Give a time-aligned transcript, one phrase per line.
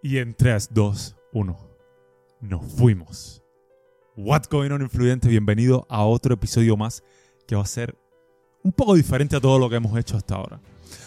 [0.00, 1.58] Y en 3, 2, 1,
[2.40, 3.42] nos fuimos.
[4.16, 5.26] What's going on, influyente?
[5.26, 7.02] Bienvenido a otro episodio más
[7.48, 7.98] que va a ser
[8.62, 10.60] un poco diferente a todo lo que hemos hecho hasta ahora.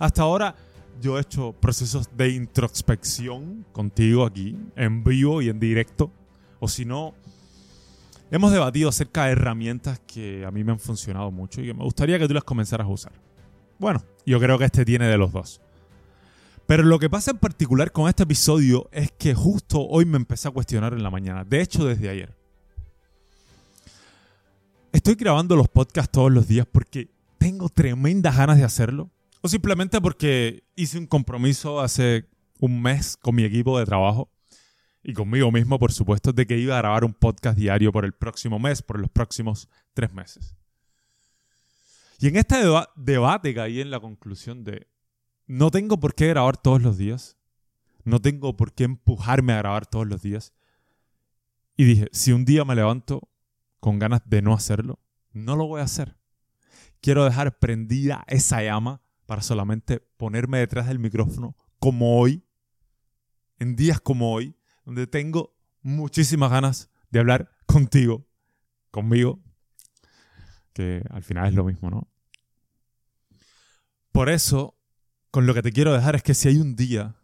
[0.00, 0.56] Hasta ahora
[1.00, 6.10] yo he hecho procesos de introspección contigo aquí, en vivo y en directo.
[6.58, 7.14] O si no,
[8.32, 11.84] hemos debatido acerca de herramientas que a mí me han funcionado mucho y que me
[11.84, 13.12] gustaría que tú las comenzaras a usar.
[13.78, 15.60] Bueno, yo creo que este tiene de los dos.
[16.66, 20.48] Pero lo que pasa en particular con este episodio es que justo hoy me empecé
[20.48, 21.44] a cuestionar en la mañana.
[21.44, 22.36] De hecho, desde ayer.
[24.92, 29.10] Estoy grabando los podcasts todos los días porque tengo tremendas ganas de hacerlo.
[29.40, 32.28] O simplemente porque hice un compromiso hace
[32.60, 34.30] un mes con mi equipo de trabajo
[35.02, 38.12] y conmigo mismo, por supuesto, de que iba a grabar un podcast diario por el
[38.12, 40.54] próximo mes, por los próximos tres meses.
[42.20, 42.56] Y en este
[42.94, 44.86] debate caí en la conclusión de,
[45.46, 47.36] no tengo por qué grabar todos los días,
[48.04, 50.52] no tengo por qué empujarme a grabar todos los días.
[51.76, 53.28] Y dije, si un día me levanto
[53.80, 55.00] con ganas de no hacerlo,
[55.32, 56.16] no lo voy a hacer.
[57.00, 62.44] Quiero dejar prendida esa llama para solamente ponerme detrás del micrófono como hoy,
[63.58, 68.26] en días como hoy, donde tengo muchísimas ganas de hablar contigo,
[68.90, 69.40] conmigo,
[70.72, 72.08] que al final es lo mismo, ¿no?
[74.12, 74.76] Por eso,
[75.32, 77.16] con lo que te quiero dejar es que si hay un día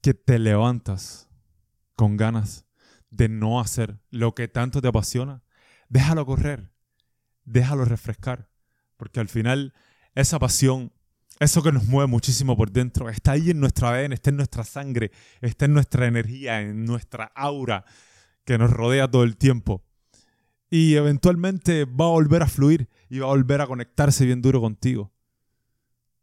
[0.00, 1.28] que te levantas
[1.96, 2.64] con ganas
[3.10, 5.42] de no hacer lo que tanto te apasiona,
[5.88, 6.70] déjalo correr,
[7.44, 8.48] déjalo refrescar,
[8.96, 9.74] porque al final
[10.14, 10.92] esa pasión,
[11.40, 14.62] eso que nos mueve muchísimo por dentro, está ahí en nuestra ADN, está en nuestra
[14.62, 17.84] sangre, está en nuestra energía, en nuestra aura
[18.44, 19.82] que nos rodea todo el tiempo.
[20.70, 24.60] Y eventualmente va a volver a fluir y va a volver a conectarse bien duro
[24.60, 25.12] contigo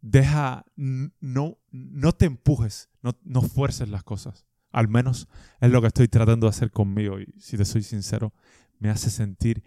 [0.02, 4.46] deja, no, no te empujes, no, no fuerces las cosas.
[4.72, 5.28] Al menos
[5.60, 8.34] es lo que estoy tratando de hacer conmigo y si te soy sincero,
[8.80, 9.64] me hace sentir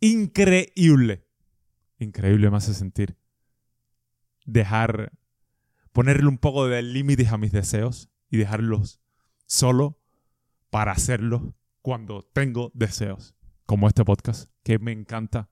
[0.00, 1.26] increíble.
[1.98, 3.16] Increíble me hace sentir.
[4.44, 5.12] Dejar,
[5.92, 9.00] ponerle un poco de límites a mis deseos y dejarlos
[9.46, 10.00] solo
[10.70, 13.34] para hacerlo cuando tengo deseos,
[13.66, 15.50] como este podcast, que me encanta,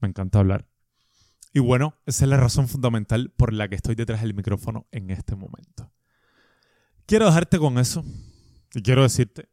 [0.00, 0.68] me encanta hablar.
[1.56, 5.10] Y bueno, esa es la razón fundamental por la que estoy detrás del micrófono en
[5.10, 5.90] este momento.
[7.06, 8.04] Quiero dejarte con eso
[8.74, 9.48] y quiero decirte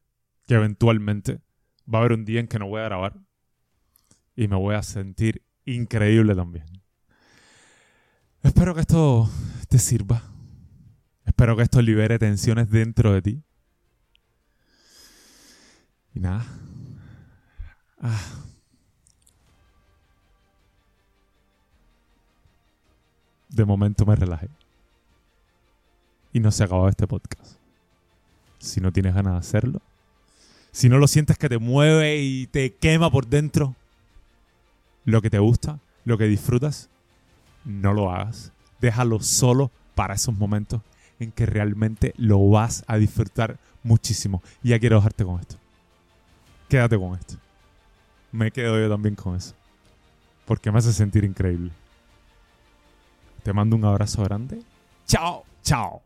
[0.45, 1.39] que eventualmente
[1.87, 3.21] va a haber un día en que no voy a grabar
[4.35, 6.65] y me voy a sentir increíble también.
[8.41, 9.29] Espero que esto
[9.69, 10.23] te sirva.
[11.23, 13.43] Espero que esto libere tensiones dentro de ti.
[16.13, 16.45] Y nada.
[17.97, 18.19] Ah.
[23.53, 24.49] De momento me relajé.
[26.33, 27.57] Y no se acabó este podcast.
[28.57, 29.81] Si no tienes ganas de hacerlo,
[30.71, 33.75] si no lo sientes que te mueve y te quema por dentro,
[35.05, 36.89] lo que te gusta, lo que disfrutas,
[37.63, 38.51] no lo hagas.
[38.81, 40.81] Déjalo solo para esos momentos
[41.19, 44.41] en que realmente lo vas a disfrutar muchísimo.
[44.63, 45.57] Y ya quiero dejarte con esto.
[46.69, 47.35] Quédate con esto.
[48.31, 49.53] Me quedo yo también con eso.
[50.45, 51.71] Porque me hace sentir increíble.
[53.43, 54.61] Te mando un abrazo grande.
[55.05, 56.01] Chao, chao.